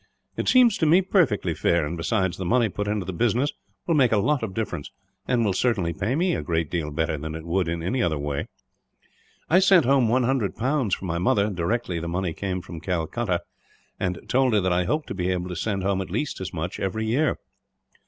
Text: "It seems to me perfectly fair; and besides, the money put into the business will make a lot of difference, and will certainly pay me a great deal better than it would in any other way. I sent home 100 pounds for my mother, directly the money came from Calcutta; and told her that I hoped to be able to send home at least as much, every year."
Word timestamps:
"It 0.35 0.47
seems 0.47 0.79
to 0.79 0.87
me 0.87 1.03
perfectly 1.03 1.53
fair; 1.53 1.85
and 1.85 1.95
besides, 1.95 2.37
the 2.37 2.43
money 2.43 2.69
put 2.69 2.87
into 2.87 3.05
the 3.05 3.13
business 3.13 3.51
will 3.85 3.93
make 3.93 4.11
a 4.11 4.17
lot 4.17 4.41
of 4.41 4.55
difference, 4.55 4.89
and 5.27 5.45
will 5.45 5.53
certainly 5.53 5.93
pay 5.93 6.15
me 6.15 6.33
a 6.33 6.41
great 6.41 6.71
deal 6.71 6.89
better 6.89 7.19
than 7.19 7.35
it 7.35 7.45
would 7.45 7.67
in 7.67 7.83
any 7.83 8.01
other 8.01 8.17
way. 8.17 8.47
I 9.47 9.59
sent 9.59 9.85
home 9.85 10.09
100 10.09 10.55
pounds 10.55 10.95
for 10.95 11.05
my 11.05 11.19
mother, 11.19 11.51
directly 11.51 11.99
the 11.99 12.07
money 12.07 12.33
came 12.33 12.61
from 12.61 12.79
Calcutta; 12.81 13.41
and 13.99 14.27
told 14.27 14.53
her 14.53 14.61
that 14.61 14.73
I 14.73 14.85
hoped 14.85 15.05
to 15.09 15.13
be 15.13 15.29
able 15.29 15.49
to 15.49 15.55
send 15.55 15.83
home 15.83 16.01
at 16.01 16.09
least 16.09 16.41
as 16.41 16.51
much, 16.51 16.79
every 16.79 17.05
year." 17.05 17.37